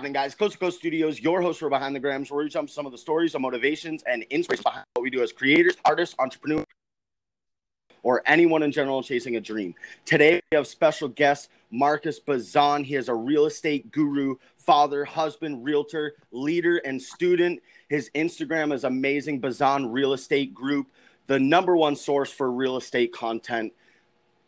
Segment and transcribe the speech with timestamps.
[0.00, 0.34] happening, guys?
[0.34, 2.92] Coast to Coast Studios, your host for Behind the Grams, where we jump some of
[2.92, 6.64] the stories, the motivations, and inspiration behind what we do as creators, artists, entrepreneurs,
[8.02, 9.74] or anyone in general chasing a dream.
[10.06, 12.82] Today, we have special guest Marcus Bazan.
[12.82, 17.60] He is a real estate guru, father, husband, realtor, leader, and student.
[17.90, 20.86] His Instagram is amazing, Bazan Real Estate Group,
[21.26, 23.70] the number one source for real estate content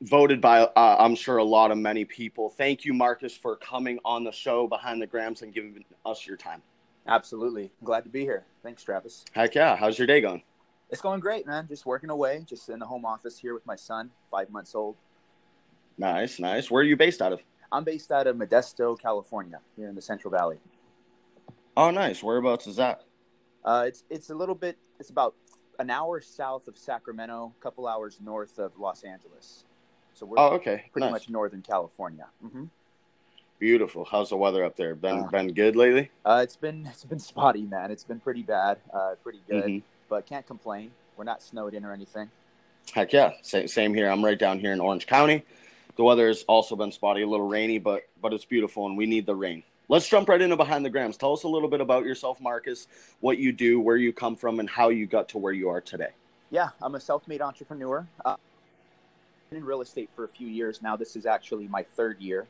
[0.02, 2.50] voted by uh, I'm sure a lot of many people.
[2.50, 6.36] Thank you, Marcus, for coming on the show behind the grams and giving us your
[6.36, 6.62] time.
[7.06, 8.44] Absolutely, I'm glad to be here.
[8.62, 9.24] Thanks, Travis.
[9.32, 9.76] Heck yeah!
[9.76, 10.42] How's your day going?
[10.90, 11.66] It's going great, man.
[11.68, 14.96] Just working away, just in the home office here with my son, five months old.
[15.96, 16.70] Nice, nice.
[16.70, 17.40] Where are you based out of?
[17.70, 20.58] I'm based out of Modesto, California, here in the Central Valley.
[21.76, 22.22] Oh, nice.
[22.22, 23.04] Whereabouts is that?
[23.64, 24.76] Uh, it's it's a little bit.
[25.00, 25.34] It's about
[25.78, 29.64] an hour south of Sacramento, a couple hours north of Los Angeles.
[30.14, 30.84] So we're oh, okay.
[30.92, 31.12] pretty nice.
[31.12, 32.26] much Northern California.
[32.44, 32.64] Mm-hmm.
[33.58, 34.04] Beautiful.
[34.04, 34.94] How's the weather up there?
[34.94, 36.10] Been Uh, been good lately?
[36.24, 37.90] Uh, it's been it's been spotty, man.
[37.90, 39.82] It's been pretty bad, uh, pretty good, Mhm.
[40.08, 40.90] but can't complain.
[41.16, 42.30] We're not snowed in or anything.
[42.92, 43.32] Heck yeah.
[43.42, 44.08] Same, same here.
[44.10, 45.44] I'm right down here in Orange County.
[45.96, 49.06] The weather has also been spotty, a little rainy, but but it's beautiful, and we
[49.06, 49.62] need the rain.
[49.88, 51.16] Let's jump right into behind the grams.
[51.16, 52.88] Tell us a little bit about yourself, Marcus.
[53.20, 55.80] What you do, where you come from, and how you got to where you are
[55.80, 56.10] today.
[56.50, 58.06] Yeah, I'm a self-made entrepreneur.
[58.24, 58.36] Uh,
[59.54, 60.96] in real estate for a few years now.
[60.96, 62.46] This is actually my third year,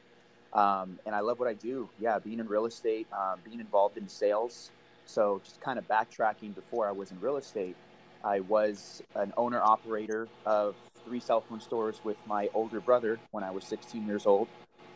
[0.53, 1.89] um, and I love what I do.
[2.00, 4.70] Yeah, being in real estate, um, being involved in sales.
[5.06, 7.77] So just kind of backtracking before I was in real estate,
[8.25, 13.42] I was an owner operator of three cell phone stores with my older brother when
[13.42, 14.48] I was 16 years old.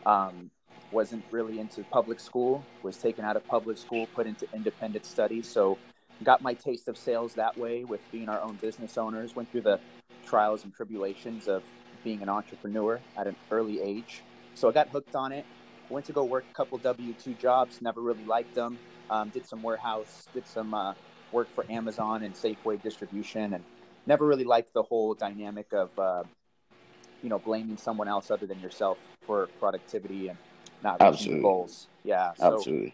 [0.05, 0.49] Um,
[0.91, 2.63] wasn't really into public school.
[2.83, 5.41] Was taken out of public school, put into independent study.
[5.41, 5.77] So
[6.23, 9.35] got my taste of sales that way with being our own business owners.
[9.35, 9.79] Went through the
[10.25, 11.63] trials and tribulations of
[12.07, 14.21] being an entrepreneur at an early age.
[14.55, 15.45] So I got hooked on it.
[15.89, 17.81] Went to go work a couple W two jobs.
[17.81, 18.79] Never really liked them.
[19.09, 20.25] Um, did some warehouse.
[20.33, 20.93] Did some uh,
[21.33, 23.63] work for Amazon and Safeway distribution, and
[24.05, 26.23] never really liked the whole dynamic of uh,
[27.21, 30.37] you know blaming someone else other than yourself for productivity and
[30.81, 31.87] not reaching goals.
[32.05, 32.31] Yeah.
[32.35, 32.93] So Absolutely.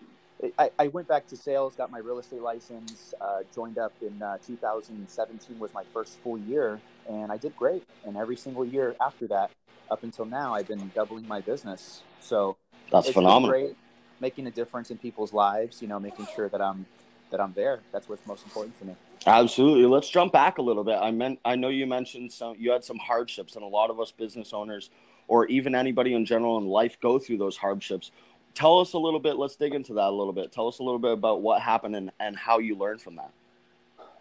[0.57, 4.21] I, I went back to sales, got my real estate license, uh, joined up in
[4.23, 7.83] uh, 2017 was my first full year, and I did great.
[8.05, 9.51] And every single year after that,
[9.91, 12.01] up until now, I've been doubling my business.
[12.19, 12.57] So
[12.91, 13.49] That's phenomenal.
[13.49, 13.75] great,
[14.19, 15.81] making a difference in people's lives.
[15.81, 16.85] You know, making sure that I'm
[17.31, 17.81] that I'm there.
[17.91, 18.95] That's what's most important to me.
[19.25, 19.85] Absolutely.
[19.85, 20.97] Let's jump back a little bit.
[21.01, 23.99] I meant I know you mentioned some you had some hardships and a lot of
[23.99, 24.89] us business owners
[25.27, 28.11] or even anybody in general in life go through those hardships.
[28.53, 30.51] Tell us a little bit, let's dig into that a little bit.
[30.51, 33.31] Tell us a little bit about what happened and, and how you learned from that.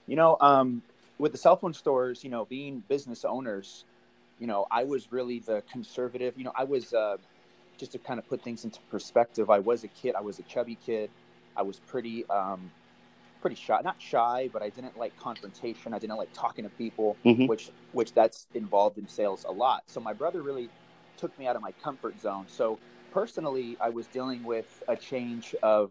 [0.06, 0.82] You know, um,
[1.18, 3.84] with the cell phone stores, you know, being business owners,
[4.38, 6.34] you know, I was really the conservative.
[6.36, 7.16] You know, I was uh,
[7.78, 9.50] just to kind of put things into perspective.
[9.50, 10.14] I was a kid.
[10.16, 11.10] I was a chubby kid.
[11.56, 12.72] I was pretty, um,
[13.40, 13.80] pretty shy.
[13.84, 15.94] Not shy, but I didn't like confrontation.
[15.94, 17.48] I didn't like talking to people, Mhm.
[17.48, 19.82] which which that's involved in sales a lot.
[19.86, 20.70] So my brother really
[21.18, 22.46] took me out of my comfort zone.
[22.48, 22.78] So
[23.12, 25.90] personally, I was dealing with a change of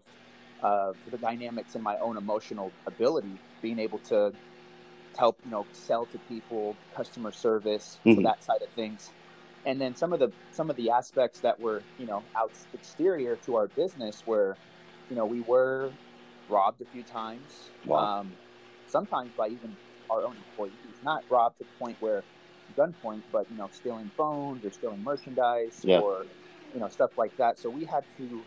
[0.64, 4.34] uh, the dynamics in my own emotional ability, being able to
[5.18, 8.24] help, you know, sell to people, customer service, so Mhm.
[8.24, 9.12] that side of things.
[9.66, 13.36] And then some of the some of the aspects that were, you know, out exterior
[13.46, 14.58] to our business were,
[15.10, 15.92] you know, we were
[16.50, 17.70] robbed a few times.
[17.86, 18.22] Wow.
[18.22, 18.36] Um,
[18.88, 19.76] sometimes by even
[20.10, 20.74] our own employees,
[21.04, 22.24] not robbed to the point where
[22.76, 26.00] gunpoint, but you know, stealing phones or stealing merchandise Yeah.
[26.00, 26.26] or
[26.74, 27.60] you know stuff like that.
[27.60, 28.44] So we had to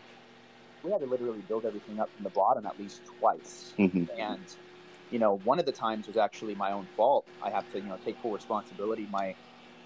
[0.83, 3.73] we had to literally build everything up from the bottom at least twice.
[3.77, 4.07] Mhm.
[4.19, 4.45] And
[5.15, 7.25] you know, one of the times was actually my own fault.
[7.41, 9.07] I have to you know take full responsibility.
[9.09, 9.37] My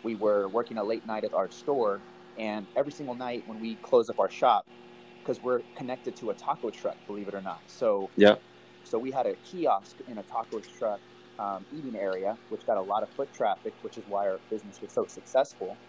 [0.01, 2.03] we were working a late night at our store,
[2.35, 4.67] and every single night when we close up our shop,
[5.23, 7.61] because we're connected to a taco truck, believe it or not.
[7.67, 8.37] So Yeah.
[8.83, 11.01] so we had a kiosk in a taco truck
[11.39, 14.81] um, eating area, which got a lot of foot traffic, which is why our business
[14.81, 15.79] was so successful.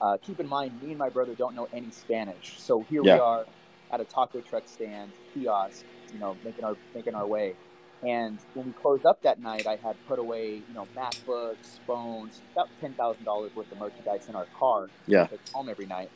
[0.00, 3.12] Uh, keep in mind, me and my brother don't know any Spanish, so here Yeah.
[3.12, 3.48] we are
[3.92, 7.58] at a taco truck stand kiosk, you know, making our making our way.
[8.06, 12.40] And when we closed up that night, I had put away, you know, MacBooks, phones,
[12.52, 14.88] about ten thousand dollars worth of merchandise in our car.
[15.06, 15.28] Yeah.
[15.52, 16.10] home every night.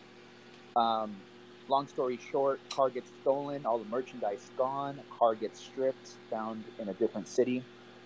[0.77, 1.15] Um,
[1.69, 6.89] long story short, car gets stolen, all the merchandise gone, car gets stripped, found in
[6.89, 7.63] a different city,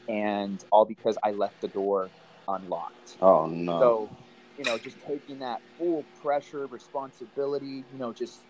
[0.09, 2.11] and all because I left the door
[2.49, 3.17] unlocked.
[3.21, 3.81] Oh no.
[3.81, 4.11] So,
[4.59, 8.41] you know, just taking that full pressure, responsibility, you know, just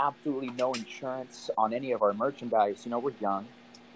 [0.00, 2.82] absolutely no insurance on any of our merchandise.
[2.84, 3.46] You know, we're young,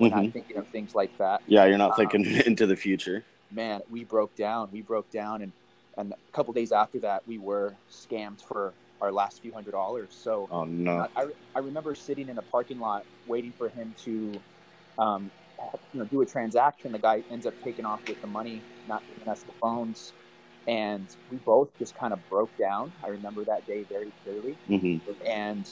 [0.02, 0.24] we're Mhm.
[0.24, 1.42] not thinking of things like that.
[1.46, 3.24] Yeah, you're not Um, thinking into the future.
[3.50, 4.70] Man, we broke down.
[4.72, 5.52] We broke down, and
[5.96, 10.16] and a couple days after that, we were scammed for our last few hundred dollars.
[10.20, 11.06] So Oh no.
[11.16, 14.32] I, I remember sitting in a parking lot waiting for him to,
[14.98, 15.30] um,
[15.92, 16.92] you know, do a transaction.
[16.92, 20.14] The guy ends up taking off with the money, not giving us the phones,
[20.66, 22.92] and we both just kind of broke down.
[23.04, 25.66] I remember that day very clearly, hmm and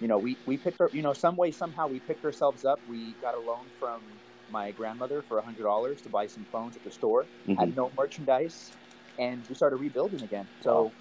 [0.00, 2.82] you know, we we picked our, you know, some way somehow we picked ourselves up.
[2.86, 6.76] We got a loan from my grandmother for a hundred dollars to buy some phones
[6.76, 7.30] at the store.
[7.46, 8.72] hmm Had no merchandise,
[9.18, 10.48] and we started rebuilding again.
[10.60, 10.94] So,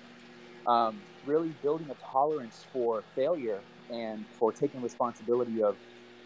[0.66, 5.78] um, really building a tolerance for failure and for taking responsibility of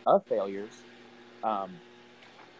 [0.05, 0.85] of failures.
[1.43, 1.81] Um,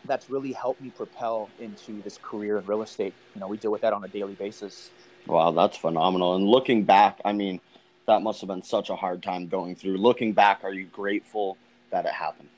[0.05, 3.15] that's really helped me propel into this career in real estate.
[3.35, 4.93] You know, we deal with that on a daily basis.
[5.25, 6.35] Wow, that's phenomenal.
[6.35, 7.61] And looking back, I mean,
[8.09, 9.95] that must have been such a hard time going through.
[9.97, 11.57] Looking back, are you grateful
[11.91, 12.49] that it happened?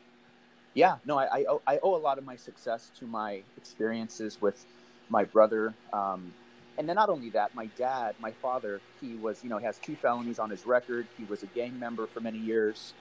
[0.73, 4.39] Yeah, no, I, I, owe, I owe a lot of my success to my experiences
[4.39, 4.65] with
[5.09, 5.73] my brother.
[5.91, 6.33] Um,
[6.77, 9.77] and then not only that, my dad, my father, he was, you know, he has
[9.77, 11.05] two felonies on his record.
[11.17, 12.93] He was a gang member for many years.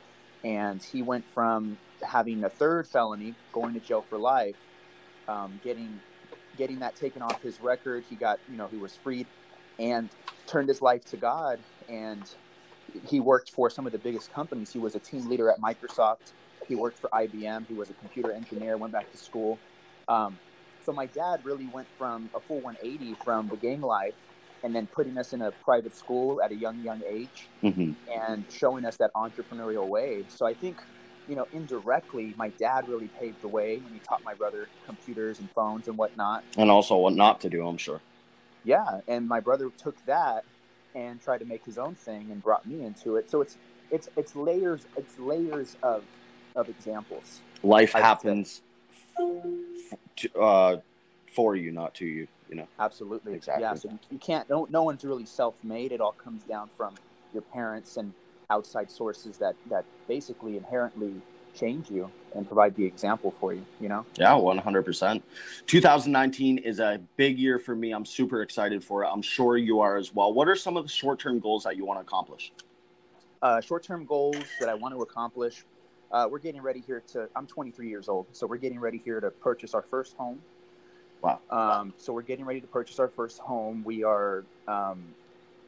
[0.42, 4.56] And he went from having a third felony, going to jail for life,
[5.28, 6.00] um, getting
[6.56, 8.02] getting that taken off his record.
[8.10, 9.28] He got, you know, he was freed
[9.80, 10.10] and
[10.50, 11.60] turned his life to God.
[11.88, 12.26] And
[13.08, 14.70] he worked for some of the biggest companies.
[14.72, 16.32] He was a team leader at Microsoft.
[16.68, 17.66] He worked for IBM.
[17.68, 18.76] He was a computer engineer.
[18.78, 19.60] Went back to school.
[20.08, 20.38] Um,
[20.80, 24.16] so my dad really went from a full 180 from the gang life,
[24.62, 28.46] and then putting us in a private school at a young young age, hmm and
[28.50, 30.24] showing us that entrepreneurial way.
[30.28, 30.78] So I think,
[31.28, 35.38] you know, indirectly, my dad really paved the way when he taught my brother computers
[35.38, 36.44] and phones and whatnot.
[36.56, 38.02] And also what not to do, I'm sure.
[38.64, 40.44] Yeah, and my brother took that
[40.94, 43.30] and tried to make his own thing and brought me into it.
[43.30, 43.56] So it's
[43.90, 46.04] it's it's layers it's layers of
[46.56, 47.40] of examples.
[47.62, 48.62] Life happens
[50.16, 50.76] to, uh,
[51.34, 52.66] for you, not to you, you know.
[52.78, 53.34] Absolutely.
[53.34, 53.62] Exactly.
[53.62, 53.74] Yeah.
[53.74, 54.48] So you, you can't.
[54.48, 55.92] No, no one's really self-made.
[55.92, 56.94] It all comes down from
[57.32, 58.12] your parents and
[58.50, 61.14] outside sources that that basically inherently
[61.54, 63.64] change you and provide the example for you.
[63.80, 64.06] You know.
[64.16, 65.22] Yeah, 100%.
[65.66, 67.92] 2019 is a big year for me.
[67.92, 69.08] I'm super excited for it.
[69.08, 70.32] I'm sure you are as well.
[70.32, 72.52] What are some of the short term goals that you want to accomplish?
[73.42, 75.64] Uh, short-term goals that I want to accomplish.
[76.12, 77.26] Uh, we're getting ready here to.
[77.34, 80.42] I'm 23 years old, so we're getting ready here to purchase our first home.
[81.22, 81.40] Wow.
[81.48, 83.82] Um, so we're getting ready to purchase our first home.
[83.82, 85.02] We are, um,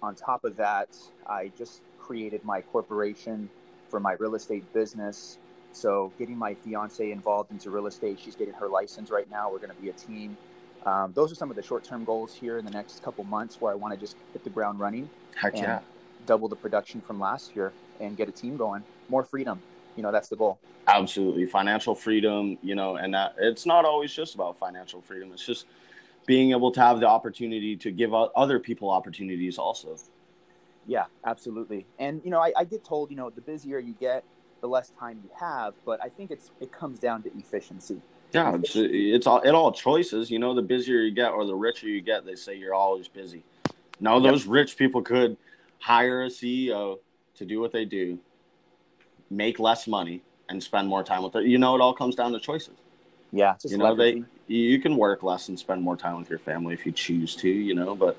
[0.03, 0.89] on top of that,
[1.27, 3.49] I just created my corporation
[3.89, 5.39] for my real estate business.
[5.73, 9.51] So getting my fiance involved into real estate, she's getting her license right now.
[9.51, 10.37] We're going to be a team.
[10.85, 13.73] Um, those are some of the short-term goals here in the next couple months, where
[13.73, 15.81] I want to just hit the ground running, Heck yeah.
[16.27, 18.83] double the production from last year, and get a team going.
[19.09, 19.61] More freedom.
[19.97, 20.59] You know, that's the goal.
[20.89, 21.47] Absolutely.
[21.47, 25.31] Financial freedom, you know, and that it's not always just about financial freedom.
[25.33, 25.67] It's just
[26.27, 29.97] being able to have the opportunity to give other people opportunities also.
[30.87, 31.87] Yeah, absolutely.
[31.99, 34.25] And you know, I, I get told, you know, the busier you get,
[34.63, 35.75] the less time you have.
[35.85, 38.01] But I think it's it comes down to efficiency.
[38.33, 40.31] Yeah, it's it's all it all choices.
[40.31, 43.09] You know, the busier you get or the richer you get, they say you're always
[43.09, 43.43] busy.
[44.01, 44.23] No, Yep.
[44.23, 45.37] those rich people could
[45.81, 47.01] hire a CEO
[47.35, 48.19] to do what they do,
[49.29, 51.45] make less money, and spend more time with it.
[51.45, 52.77] You know, it all comes down to choices.
[53.33, 56.39] Yeah, just you know, they you can work less and spend more time with your
[56.39, 57.49] family if you choose to.
[57.49, 58.17] You know, but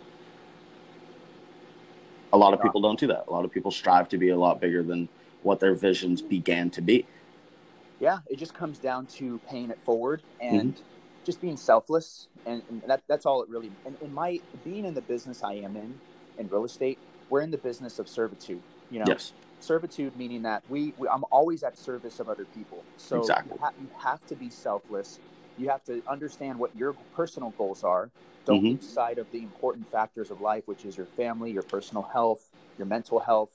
[2.34, 3.26] a lot of people don't do that.
[3.28, 5.08] A lot of people strive to be a lot bigger than
[5.44, 7.06] what their visions began to be.
[8.00, 10.82] yeah, it just comes down to paying it forward and Mm-hmm.
[11.26, 13.72] just being selfless, and, and that that's all it really.
[13.86, 16.00] And in my being in the business I am in,
[16.38, 18.62] in real estate, we're in the business of servitude.
[18.92, 22.84] You know, Yes, servitude meaning that we, we I'm always at service of other people.
[22.98, 23.54] So Exactly.
[23.54, 25.20] you, ha- you have to be selfless.
[25.58, 28.10] You have to understand what your personal goals are.
[28.46, 28.74] Don't Mhm.
[28.76, 32.52] lose sight of the important factors of life, which is your family, your personal health,
[32.78, 33.52] your mental health,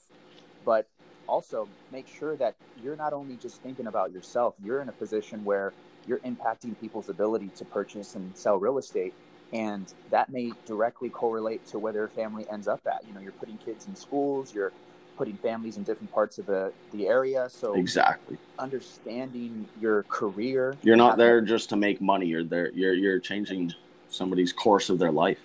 [0.65, 0.87] but
[1.29, 4.55] also make sure that you're not only just thinking about yourself.
[4.63, 5.73] You're in a position where
[6.07, 9.13] you're impacting people's ability to purchase and sell real estate
[9.53, 13.31] and that may directly correlate to where their family ends up at you know you're
[13.33, 14.71] putting kids in schools you're
[15.17, 18.37] putting families in different parts of the the area so exactly.
[18.57, 22.27] understanding your career You're not there just to make money.
[22.27, 22.71] You're there.
[22.71, 23.73] You're you're changing
[24.09, 25.39] somebody's course of their life.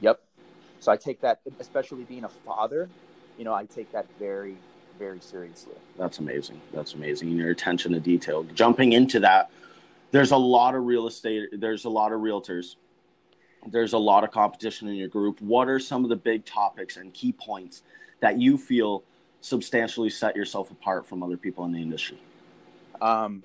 [0.00, 0.20] yep
[0.78, 2.88] so i take that especially being a father
[3.38, 4.56] you know i take that very
[4.98, 6.60] very seriously That's amazing.
[6.72, 7.28] That's amazing.
[7.28, 8.44] And your attention to detail.
[8.54, 9.50] Jumping into that,
[10.10, 11.48] there's a lot of real estate.
[11.52, 12.76] There's a lot of realtors.
[13.66, 15.40] There's a lot of competition in your group.
[15.40, 17.82] What are some of the big topics and key points
[18.20, 19.02] that you feel
[19.40, 22.18] substantially set yourself apart from other people in the industry?
[23.00, 23.42] um,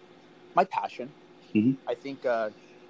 [0.55, 1.09] my passion.
[1.55, 1.75] Mhm.
[1.87, 2.49] I think uh,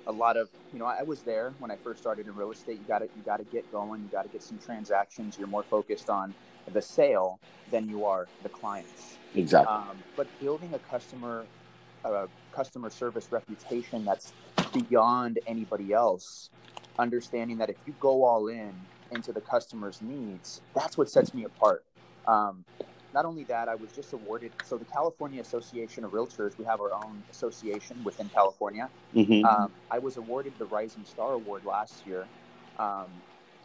[0.09, 2.79] a lot of you know I was there when I first started in real estate.
[2.79, 4.01] You got to you got to get going.
[4.01, 5.37] You got to get some transactions.
[5.37, 6.33] You're more focused on
[6.73, 7.39] the sale
[7.71, 9.17] than you are the clients.
[9.35, 9.73] Exactly.
[9.73, 11.45] Um, but building a customer
[12.03, 14.33] a customer service reputation that's
[14.73, 16.49] beyond anybody else,
[16.97, 18.73] understanding that if you go all in
[19.11, 21.83] into the customer's needs, that's what sets me apart.
[22.27, 22.65] Um,
[23.13, 24.51] not only that, I was just awarded.
[24.63, 28.89] So the California Association of Realtors, we have our own association within California.
[29.15, 29.43] Mhm.
[29.43, 32.27] Um, I was awarded the Rising Star Award last year,
[32.77, 33.07] um,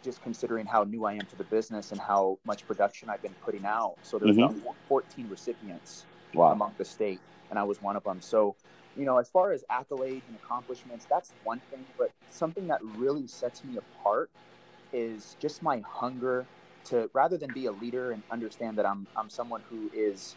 [0.03, 3.35] just considering how new I am to the business and how much production I've been
[3.45, 3.97] putting out.
[4.03, 4.63] So there's Mhm.
[4.63, 6.53] about 14 recipients wow.
[6.53, 7.21] among the state,
[7.51, 8.21] and I was one of them.
[8.21, 8.55] So,
[8.97, 11.85] you know, as far as accolades and accomplishments, that's one thing.
[11.99, 14.31] But something that really sets me apart
[14.93, 16.47] is just my hunger
[16.87, 20.37] to, rather than be a leader and understand that I'm I'm someone who is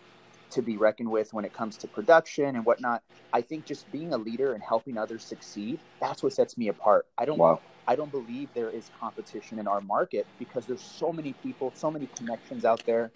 [0.51, 3.03] to be reckoned with when it comes to production and whatnot.
[3.33, 7.07] I think just being a leader and helping others succeed, that's what sets me apart.
[7.17, 7.61] I don't Wow.
[7.87, 11.91] I don't believe there is competition in our market because there's so many people, so
[11.91, 13.11] many connections out there.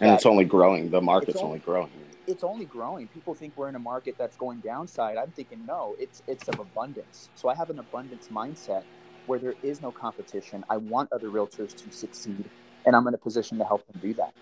[0.00, 0.90] And it's only growing.
[0.90, 1.90] The market's It's only growing.
[2.26, 3.08] it's only growing.
[3.08, 5.18] People think we're in a market that's going downside.
[5.18, 7.30] I'm thinking no, it's it's of abundance.
[7.34, 8.84] So I have an abundance mindset
[9.26, 10.64] where there is no competition.
[10.70, 12.50] I want other realtors to succeed,
[12.86, 14.32] and I'm in a position to help them do that.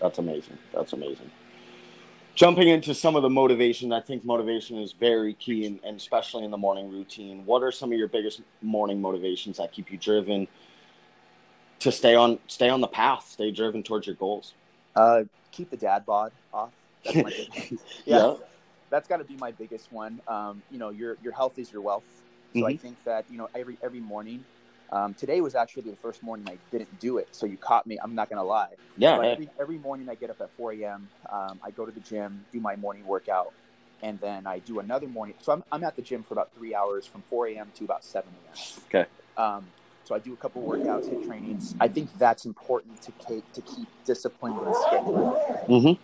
[0.00, 0.58] That's amazing.
[0.74, 1.30] That's amazing.
[2.34, 6.44] Jumping into some of the motivation, I think motivation is very key, and, and especially
[6.44, 7.44] in the morning routine.
[7.44, 10.48] What are some of your biggest morning motivations that keep you driven
[11.80, 14.54] to stay on stay on the path, stay driven towards your goals?
[14.96, 16.70] Uh, keep the dad bod off.
[17.04, 17.30] That's my
[17.70, 18.34] yeah, Yeah.
[18.88, 20.20] that's got to be my biggest one.
[20.26, 22.06] Um, you know, your your health is your wealth.
[22.54, 22.80] So I Mhm.
[22.80, 24.42] think that you know every every morning.
[24.92, 27.98] Um, today was actually the first morning I didn't do it, so you caught me.
[28.04, 28.68] I'm not gonna lie.
[28.98, 31.08] Yeah, But every, every morning I get up at 4 a.m.
[31.32, 33.54] Um, I go to the gym, do my morning workout,
[34.02, 35.34] and then I do another morning.
[35.40, 37.72] So I'm, I'm at the gym for about three hours from 4 a.m.
[37.78, 38.54] to about 7 a.m.
[38.86, 39.08] Okay.
[39.38, 39.64] Um,
[40.04, 41.74] so I do a couple workouts, HIIT trainings.
[41.80, 45.36] I think that's important to keep, to keep disciplined and scheduled.
[45.68, 45.98] Mhm.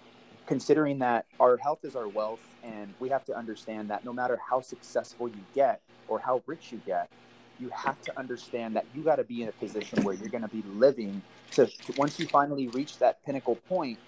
[0.47, 4.39] Considering that our health is our wealth, and we have to understand that no matter
[4.49, 7.11] how successful you get or how rich you get,
[7.59, 10.43] you have to understand that you got to be in a position where you're going
[10.43, 11.23] to be living
[11.53, 13.99] to, to once you finally reach that pinnacle point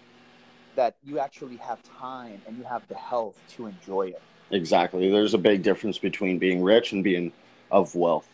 [0.76, 5.10] that you actually have time and you have the health to enjoy it Exactly.
[5.10, 7.32] There's a big difference between being rich and being
[7.70, 8.28] of wealth.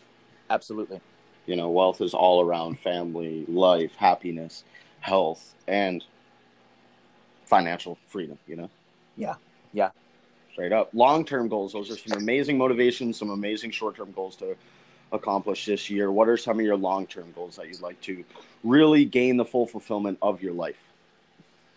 [0.48, 1.00] absolutely
[1.46, 4.64] You know, wealth is all around family, life, happiness,
[5.00, 6.02] health, and
[7.44, 8.70] financial freedom, you know?
[9.16, 9.34] Yeah.
[9.72, 9.90] Yeah.
[10.52, 10.90] Straight up.
[10.94, 11.74] Long term goals.
[11.74, 14.56] Those are some amazing motivations, some amazing short term goals to
[15.12, 16.10] accomplish this year.
[16.10, 18.24] What are some of your long term goals that you'd like to
[18.62, 20.78] really gain the full fulfillment of your life?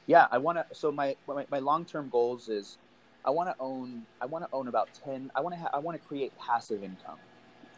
[0.09, 2.79] yeah i want to so my my, my long-term goals is
[3.23, 5.79] i want to own i want to own about 10 i want to ha- i
[5.79, 7.19] want to create passive income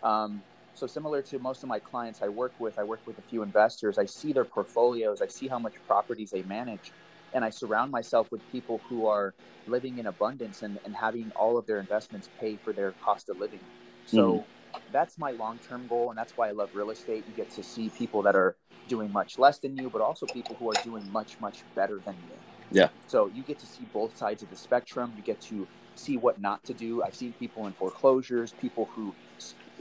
[0.01, 0.41] um,
[0.74, 3.43] so similar to most of my clients i work with i work with a few
[3.43, 6.93] investors i see their portfolios i see how much properties they manage
[7.34, 9.34] and i surround myself with people who are
[9.67, 13.38] living in abundance and, and having all of their investments pay for their cost of
[13.38, 13.60] living
[14.05, 14.46] so
[14.91, 17.25] that's my long-term goal and that's why i love real estate.
[17.27, 18.57] You get to see people that are
[18.88, 22.17] doing much less than you but also people who are doing much much better than
[22.24, 22.38] you.
[22.71, 22.89] Yeah.
[23.07, 25.13] so you get to see both sides of the spectrum.
[25.15, 27.03] You get to see what not to do.
[27.03, 29.15] I've seen people in foreclosures people who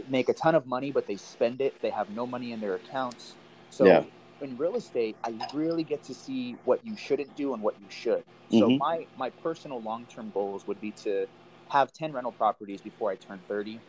[0.08, 1.76] make a ton of money but they spend it.
[1.82, 3.36] They have no money in their accounts.
[3.70, 4.04] So Yeah.
[4.42, 7.88] in real estate i really get to see what you shouldn't do and what you
[7.90, 8.24] should.
[8.50, 8.78] So Mhm.
[8.78, 11.28] my my personal long-term goals would be to
[11.70, 13.82] have 10 rental properties before i turn 30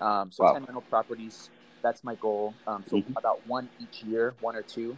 [0.00, 0.52] um, so Wow.
[0.54, 1.50] 10 rental properties
[1.82, 3.16] that's my goal um, so Mhm.
[3.16, 4.96] about one each year one or two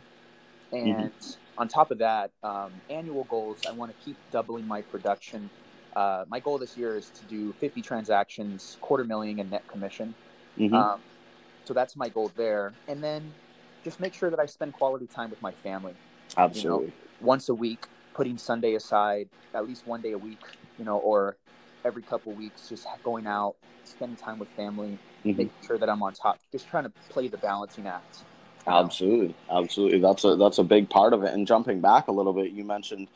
[0.73, 1.07] Mm-hmm.
[1.07, 1.13] and
[1.59, 5.51] on top of that um, annual goals i want to keep doubling my production
[5.97, 10.15] uh, my goal this year is to do 50 transactions quarter million in net commission
[10.59, 10.73] Mhm.
[10.75, 11.01] um,
[11.65, 13.35] so that's my goal there and then
[13.85, 15.95] just make sure that i spend quality time with my family
[16.37, 16.93] Absolutely.
[17.21, 20.41] once a week, putting Sunday aside, at least one day a week,
[20.79, 21.37] you know, or
[21.85, 25.37] every couple weeks, just going out, spending time with family, Mhm.
[25.37, 28.23] making sure that I'm on top, just trying to play the balancing act.
[28.67, 29.99] Absolutely, absolutely.
[29.99, 31.35] That's a that's a big part of it.
[31.35, 33.09] And jumping back a little bit, you mentioned,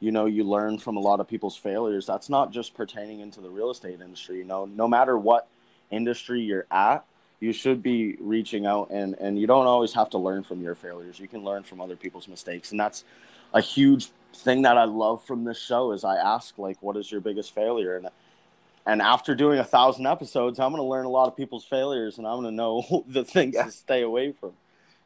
[0.00, 2.04] you know, you learn from a lot of people's failures.
[2.06, 4.38] That's not just pertaining into the real estate industry.
[4.38, 5.46] You know, no matter what
[5.90, 7.04] industry you're at,
[7.40, 10.74] you should be reaching out and and you don't always have to learn from your
[10.74, 11.20] failures.
[11.20, 13.04] You can learn from other people's mistakes, and that's
[13.54, 15.92] a huge thing that I love from this show.
[15.92, 17.96] Is I ask like, what is your biggest failure?
[17.96, 18.08] And
[18.86, 22.16] and after doing a thousand episodes, I'm going to learn a lot of people's failures,
[22.18, 23.64] and I'm going to know the things Yeah.
[23.64, 24.52] to stay away from.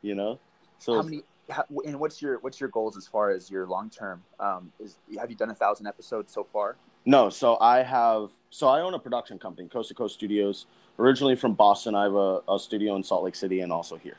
[0.02, 0.38] You know,
[0.78, 1.22] so How many?
[1.50, 4.22] How, and what's your what's your goals as far as your long term?
[4.40, 6.76] Um, is have you done a thousand episodes so far?
[7.04, 7.28] no.
[7.30, 8.30] So I have.
[8.50, 10.66] So I own a production company, Coast to Coast Studios.
[10.98, 11.94] originally from Boston.
[11.94, 14.16] I have a, a studio in Salt Lake City and also here.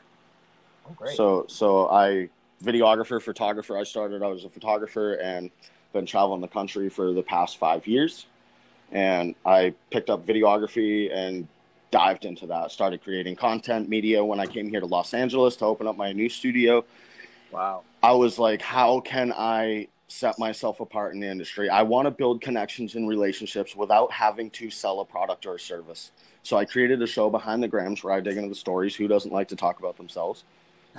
[0.88, 1.16] Oh, great.
[1.16, 2.28] So so I
[2.64, 3.76] videographer, photographer.
[3.76, 4.22] I started.
[4.22, 5.50] I was a photographer and
[5.92, 8.26] been traveling the country for the past five years.
[8.92, 11.48] And I picked up videography and
[11.90, 12.70] dived into that.
[12.70, 16.12] Started creating content media when I came here to Los Angeles to open up my
[16.12, 16.84] new studio.
[17.52, 17.82] wow.
[18.02, 21.70] I was like, how can I set myself apart in the industry?
[21.70, 25.60] I want to build connections and relationships without having to sell a product or a
[25.60, 26.10] service.
[26.42, 28.94] So I created a show behind the grams where I dig into the stories.
[28.94, 30.44] Who doesn't like to talk about themselves?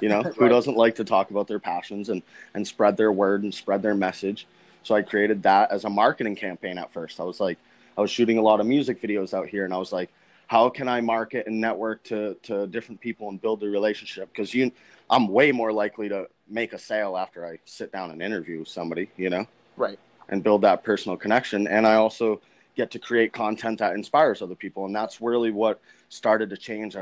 [0.01, 2.21] You know, who doesn't like to talk about their passions and
[2.53, 4.47] and spread their word and spread their message?
[4.83, 7.19] So I created that as a marketing campaign at first.
[7.19, 7.57] I was like,
[7.97, 10.11] I was shooting a lot of music videos out here, and I was like,
[10.47, 14.29] how can I market and network to to different people and build a relationship?
[14.31, 14.71] Because you,
[15.09, 19.09] I'm way more likely to make a sale after I sit down and interview somebody,
[19.17, 19.47] you know,
[19.77, 19.97] Right.
[20.29, 21.67] and build that personal connection.
[21.67, 22.41] And I also
[22.75, 26.95] get to create content that inspires other people, and that's really what started to change.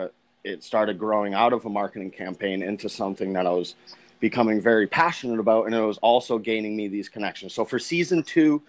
[0.44, 3.76] It started growing out of a marketing campaign into something that I was
[4.20, 7.54] becoming very passionate about, and it was also gaining me these connections.
[7.54, 8.62] So for season two,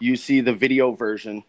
[0.00, 1.44] you see the video version.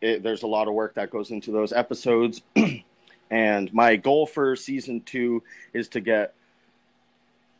[0.00, 2.42] It, there's a lot of work that goes into those episodes.
[3.30, 6.34] and my goal for season two is to get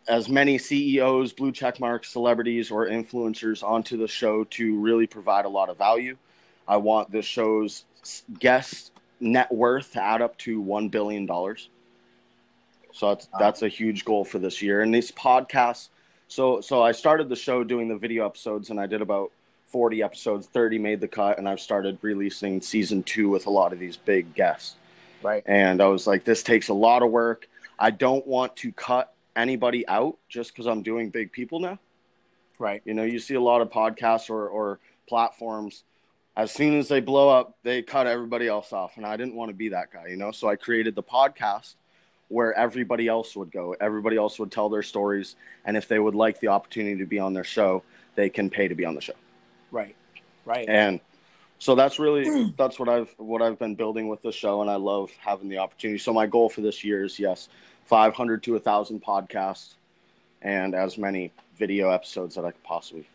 [0.08, 5.44] as many CEOs, blue check marks, celebrities, or influencers onto the show to really provide
[5.44, 6.16] a lot of value.
[6.66, 7.84] I want the show's
[8.38, 8.92] guest
[9.24, 11.26] net worth to add up to $1 billion.
[11.26, 14.82] So that's, that's a huge goal for this year.
[14.82, 15.88] And these podcasts,
[16.28, 19.32] so, so I started the show doing the video episodes and I did about
[19.66, 23.72] 40 episodes, 30 made the cut, and I've started releasing season two with a lot
[23.72, 24.76] of these big guests.
[25.20, 25.42] Right.
[25.46, 27.48] And I was like, this takes a lot of work.
[27.76, 31.80] I don't want to cut anybody out just because I'm doing big people now.
[32.58, 32.82] Right.
[32.84, 34.78] You know, you see a lot of podcasts or, or
[35.08, 35.82] platforms.
[36.36, 38.96] As soon as they blow up, they cut everybody else off.
[38.96, 40.32] And I didn't want to be that guy, you know?
[40.32, 41.74] So I created the podcast
[42.28, 43.76] where everybody else would go.
[43.80, 45.36] Everybody else would tell their stories.
[45.64, 47.84] And if they would like the opportunity to be on their show,
[48.16, 49.14] they can pay to be on the show.
[49.70, 49.94] Right.
[50.44, 50.68] Right.
[50.68, 51.00] And
[51.58, 54.76] so that's really that's what I've what I've been building with the show and I
[54.76, 55.98] love having the opportunity.
[55.98, 57.48] So my goal for this year is yes,
[57.84, 59.74] 500 to 1000 podcasts
[60.42, 63.06] and as many video episodes that I could possibly.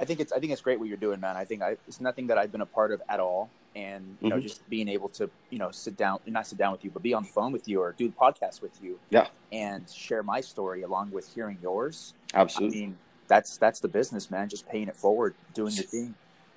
[0.00, 1.36] I think it's I think it's great what you're doing, man.
[1.36, 4.28] I think I, it's nothing that I've been a part of at all, and you
[4.28, 4.42] know, Mhm.
[4.42, 7.14] just being able to you know sit down, not sit down with you, but be
[7.14, 9.28] on the phone with you or do the podcast with you, Yeah.
[9.52, 12.14] and share my story along with hearing yours.
[12.34, 12.78] Absolutely.
[12.78, 14.48] I mean, that's that's the business, man.
[14.48, 16.14] Just paying it forward, doing your thing.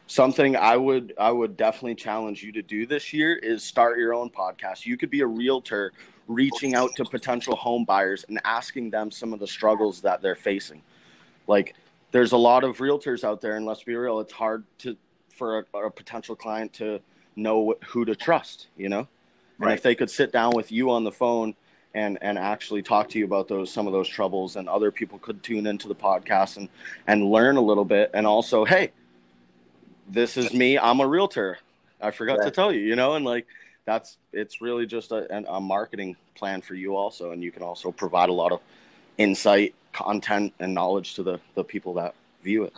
[0.08, 4.14] Something I would I would definitely challenge you to do this year is start your
[4.14, 4.86] own podcast.
[4.86, 5.92] You could be a realtor
[6.28, 10.36] reaching out to potential home buyers and asking them some of the struggles that they're
[10.36, 10.82] facing.
[11.46, 11.76] Like
[12.12, 14.96] there's a lot of realtors out there and let's be real, it's hard to
[15.30, 17.00] for a, a potential client to
[17.36, 19.08] know what, who to trust, you know?
[19.60, 21.56] And if they could sit down with you on the phone
[21.94, 25.18] and and actually talk to you about those some of those troubles and other people
[25.20, 26.70] could tune into the podcast and
[27.08, 28.92] and learn a little bit and also hey
[30.10, 31.58] this is me i'm a realtor.
[32.00, 33.48] I forgot to tell you you know and like
[33.86, 37.64] that's it's really just a, an- a marketing plan for you also and you can
[37.64, 38.60] also provide a lot of
[39.18, 39.74] insight
[40.06, 42.74] content and knowledge to the the people that view it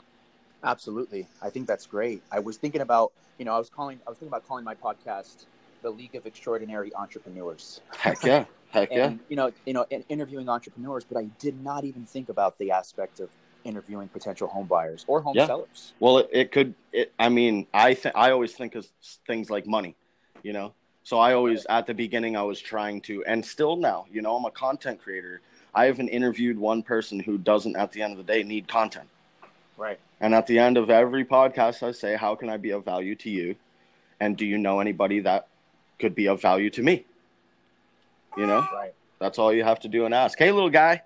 [0.62, 2.22] Absolutely, I think that's great.
[2.32, 4.76] I was thinking about you know I was calling I was thinking about calling my
[4.76, 5.46] podcast
[5.82, 7.80] the League of Extraordinary Entrepreneurs.
[7.98, 11.86] heck yeah heck yeah you know you know in, interviewing entrepreneurs but i did not
[11.86, 13.30] even think about the aspect of
[13.64, 15.48] interviewing potential home buyers or home Yeah.
[15.48, 16.74] sellers Well, it, it could.
[16.92, 18.86] It, I mean, I th- I always think of
[19.28, 19.96] things like money,
[20.44, 20.74] you know.
[21.04, 24.36] So I always at the beginning I was trying to, and still now, you know,
[24.38, 25.42] I'm a content creator.
[25.74, 29.08] I haven't interviewed one person who doesn't, at the end of the day, need content.
[29.78, 32.84] right And at the end of every podcast, I say, "How can I be of
[32.84, 33.56] value to you?"
[34.20, 35.48] And do you know anybody that
[36.00, 37.06] could be of value to me?
[38.36, 40.40] You know, right that's all you have to do and ask.
[40.40, 41.04] Hey, little guy,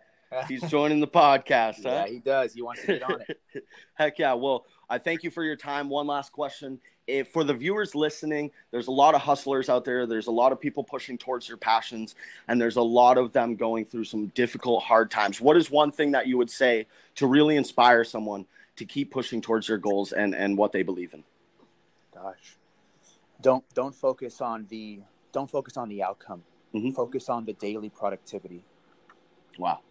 [0.48, 1.84] he's joining the podcast.
[1.84, 2.06] yeah huh?
[2.08, 3.39] he does he wants to get on it
[3.96, 4.34] Heck yeah.
[4.34, 5.88] Well, I thank you for your time.
[5.89, 6.80] One last question.
[7.06, 10.08] If, for the viewers listening, there's a lot of hustlers out there.
[10.08, 12.15] There's a lot of people pushing towards their passions,
[12.48, 15.39] and there's a lot of them going through some difficult, hard times.
[15.41, 18.46] What is one thing that you would say to really inspire someone
[18.78, 21.24] to keep pushing towards their goals and, and what they believe in?
[22.13, 22.58] gosh
[23.41, 25.00] don't don't focus on the
[25.32, 26.41] don't focus on the outcome
[26.74, 26.93] Mhm.
[26.96, 28.63] focus on the daily productivity
[29.60, 29.82] Wow.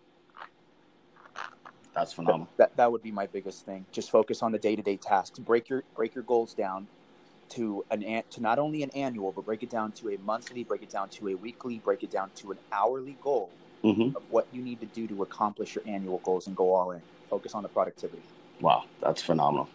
[1.94, 2.48] That's phenomenal.
[2.56, 5.82] that that would be my biggest thing just focus on the day-to-day tasks break your
[5.94, 6.86] break your goals down
[7.50, 10.82] to an to not only an annual but break it down to a monthly break
[10.82, 13.50] it down to a weekly break it down to an hourly goal
[13.82, 16.92] hmm of what you need to do to accomplish your annual goals and go all
[16.92, 17.02] in.
[17.28, 18.22] Focus on the productivity.
[18.60, 19.68] Wow, that's phenomenal.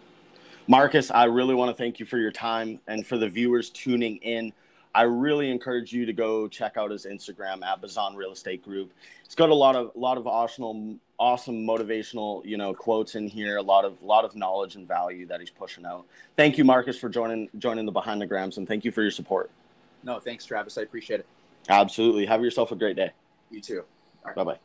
[0.67, 4.17] Marcus, I really want to thank you for your time and for the viewers tuning
[4.17, 4.53] in.
[4.93, 8.93] I really encourage you to go check out his Instagram at Bazan Real Estate Group.
[9.25, 13.27] It's got a lot of a lot of awesome, awesome motivational you know quotes in
[13.27, 16.05] here a lot of lot of knowledge and value that he's pushing out.
[16.35, 19.11] Thank you marcus for joining joining the behind the grams and thank you for your
[19.11, 19.49] support.
[20.03, 20.77] No thanks travis.
[20.77, 21.25] I appreciate it.
[21.69, 22.25] Absolutely.
[22.25, 23.11] Have yourself a great day.
[23.51, 23.83] You too.
[24.23, 24.35] Right.
[24.35, 24.57] bye-bye.